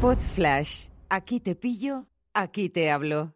[0.00, 0.86] Pod Flash.
[1.10, 3.34] Aquí te pillo, aquí te hablo.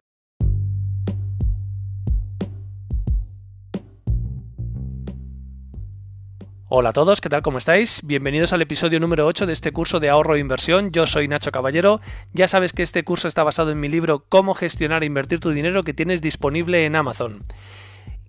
[6.67, 7.43] Hola a todos, ¿qué tal?
[7.43, 8.01] ¿Cómo estáis?
[8.03, 10.89] Bienvenidos al episodio número 8 de este curso de ahorro e inversión.
[10.91, 12.01] Yo soy Nacho Caballero.
[12.33, 15.51] Ya sabes que este curso está basado en mi libro Cómo gestionar e invertir tu
[15.51, 17.43] dinero que tienes disponible en Amazon.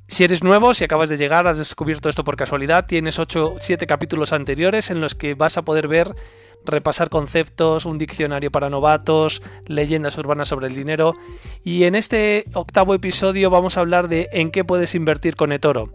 [0.08, 3.86] Si eres nuevo, si acabas de llegar, has descubierto esto por casualidad, tienes 8 7
[3.86, 6.14] capítulos anteriores en los que vas a poder ver
[6.66, 11.14] repasar conceptos, un diccionario para novatos, leyendas urbanas sobre el dinero
[11.64, 15.92] y en este octavo episodio vamos a hablar de en qué puedes invertir con eToro.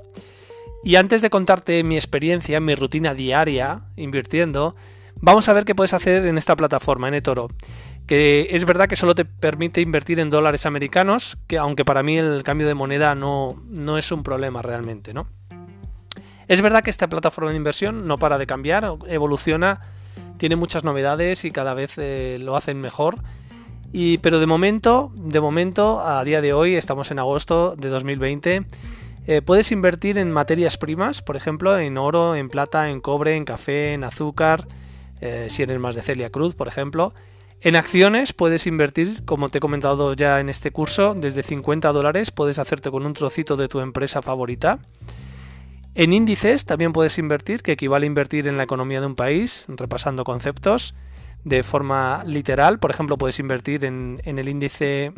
[0.84, 4.76] Y antes de contarte mi experiencia, mi rutina diaria invirtiendo,
[5.16, 7.50] vamos a ver qué puedes hacer en esta plataforma, en eToro.
[8.08, 12.18] Que es verdad que solo te permite invertir en dólares americanos, que aunque para mí
[12.18, 15.28] el cambio de moneda no, no es un problema realmente, ¿no?
[16.48, 19.82] Es verdad que esta plataforma de inversión no para de cambiar, evoluciona,
[20.42, 23.20] tiene muchas novedades y cada vez eh, lo hacen mejor.
[23.94, 28.66] Y, pero de momento, de momento, a día de hoy, estamos en agosto de 2020
[29.28, 33.46] eh, puedes invertir en materias primas, por ejemplo, en oro, en plata, en cobre, en
[33.46, 34.68] café, en azúcar,
[35.20, 37.14] eh, si eres más de Celia Cruz, por ejemplo.
[37.62, 42.32] En acciones puedes invertir, como te he comentado ya en este curso, desde 50 dólares
[42.32, 44.80] puedes hacerte con un trocito de tu empresa favorita.
[45.94, 49.66] En índices también puedes invertir, que equivale a invertir en la economía de un país,
[49.68, 50.96] repasando conceptos
[51.44, 52.80] de forma literal.
[52.80, 55.12] Por ejemplo, puedes invertir en, el índice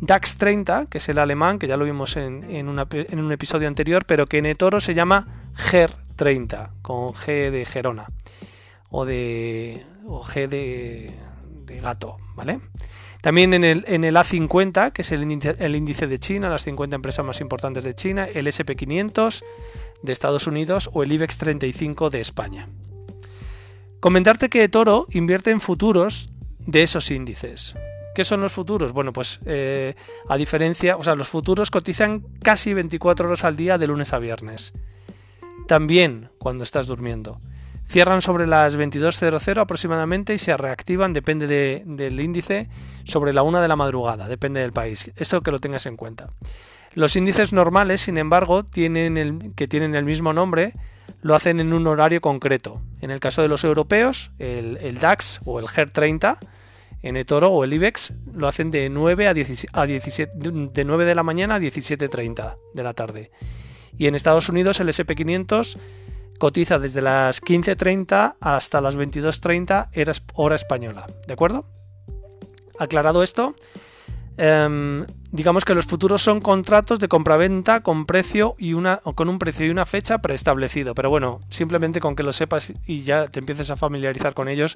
[0.00, 4.26] DAX 30, que es el alemán, que ya lo vimos en, un episodio anterior, pero
[4.26, 8.06] que en eToro se llama GER 30, con G de Gerona,
[8.90, 11.12] o de o G de,
[11.82, 12.60] gato, ¿vale?
[13.26, 17.24] También en el, en el A50, que es el índice, de China, las 50 empresas
[17.24, 19.42] más importantes de China, el SP500
[20.00, 22.68] de Estados Unidos o el IBEX 35 de España.
[23.98, 27.74] Comentarte que eToro invierte en futuros de esos índices.
[28.14, 28.92] ¿Qué son los futuros?
[28.92, 29.94] Bueno, pues eh,
[30.28, 34.20] a diferencia, o sea, los futuros cotizan casi 24 horas al día de lunes a
[34.20, 34.72] viernes.
[35.66, 37.40] También cuando estás durmiendo.
[37.86, 41.46] Cierran sobre las 22.00 aproximadamente y se reactivan, depende
[41.84, 42.68] del índice,
[43.04, 45.12] sobre la 1 de la madrugada, depende del país.
[45.16, 46.30] Esto que lo tengas en cuenta.
[46.94, 50.72] Los índices normales, sin embargo, tienen el, que tienen el mismo nombre,
[51.22, 52.80] lo hacen en un horario concreto.
[53.00, 56.38] En el caso de los europeos, el, DAX o el GER 30
[57.02, 61.22] en eToro o el IBEX lo hacen de 9 a, 17, de 9 de la
[61.22, 63.30] mañana a 17.30 de la tarde.
[63.98, 65.78] Y en Estados Unidos el SP500
[66.38, 69.88] cotiza desde las 15.30 hasta las 22.30
[70.34, 71.06] hora española.
[71.26, 71.66] ¿De acuerdo?
[72.78, 73.54] Aclarado esto,
[74.38, 78.04] Em, digamos que los futuros son contratos de compraventa con
[79.14, 80.94] con un precio y una fecha preestablecido.
[80.94, 84.74] Pero bueno, simplemente con que lo sepas y ya te empieces a familiarizar con ellos,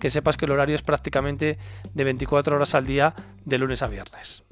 [0.00, 1.58] que sepas que el horario es prácticamente
[1.92, 4.44] de 24 horas al día de lunes a viernes.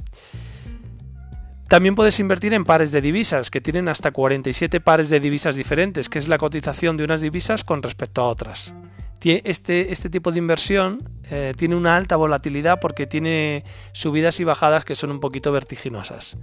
[1.70, 6.10] También puedes invertir en pares de divisas, que tienen hasta 47 pares de divisas diferentes,
[6.10, 8.75] que es la cotización de unas divisas con respecto a otras
[9.22, 10.98] este, este tipo de inversión
[11.30, 16.36] eh, tiene una alta volatilidad porque tiene subidas y bajadas que son un poquito vertiginosas.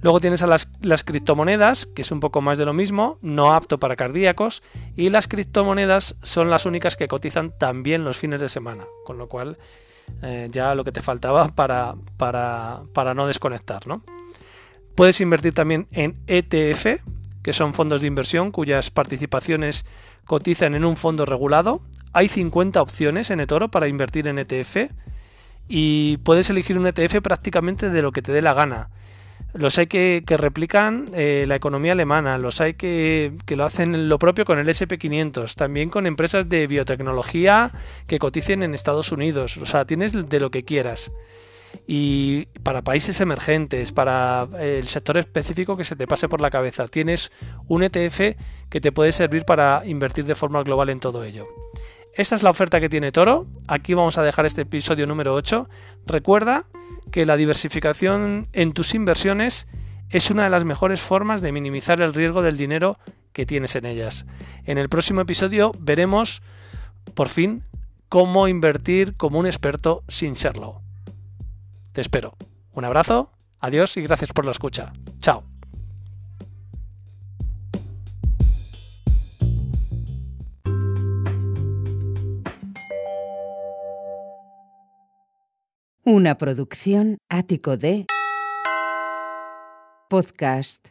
[0.00, 3.52] Luego tienes a las, las, criptomonedas, que es un poco más de lo mismo, no
[3.52, 4.62] apto para cardíacos,
[4.94, 9.28] y las criptomonedas son las únicas que cotizan también los fines de semana, con lo
[9.28, 9.56] cual
[10.22, 13.88] eh, ya lo que te faltaba para, para, para no desconectar.
[13.88, 14.02] ¿no?
[14.98, 17.04] Puedes invertir también en ETF,
[17.44, 19.86] que son fondos de inversión cuyas participaciones
[20.26, 21.82] cotizan en un fondo regulado
[22.12, 24.90] hay 50 opciones en eToro para invertir en ETF
[25.68, 28.90] y puedes elegir un ETF prácticamente de lo que te dé la gana.
[29.54, 34.18] Los hay que, replican eh, la economía alemana, los hay que, que, lo hacen lo
[34.18, 37.70] propio con el SP500, también con empresas de biotecnología
[38.08, 39.56] que coticen en Estados Unidos.
[39.58, 41.12] O sea, tienes de lo que quieras.
[41.90, 46.86] Y para países emergentes, para el sector específico que se te pase por la cabeza,
[46.86, 47.32] tienes
[47.66, 48.36] un ETF
[48.68, 51.48] que te puede servir para invertir de forma global en todo ello.
[52.12, 53.46] Esta es la oferta que tiene Toro.
[53.68, 55.66] Aquí vamos a dejar este episodio número 8.
[56.04, 56.66] Recuerda
[57.10, 59.66] que la diversificación en tus inversiones
[60.10, 62.98] es una de las mejores formas de minimizar el riesgo del dinero
[63.32, 64.26] que tienes en ellas.
[64.66, 66.42] En el próximo episodio veremos,
[67.14, 67.62] por fin,
[68.10, 70.82] cómo invertir como un experto sin serlo.
[71.98, 72.36] Te espero.
[72.74, 74.92] Un abrazo, adiós y gracias por la escucha.
[75.18, 75.42] Chao.
[86.04, 88.06] Una producción ático de
[90.08, 90.90] podcast